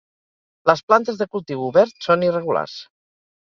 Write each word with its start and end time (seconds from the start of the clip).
Les 0.69 0.81
plantes 0.87 1.19
de 1.19 1.27
cultiu 1.35 1.61
obert 1.67 2.01
són 2.07 2.25
irregulars 2.29 2.75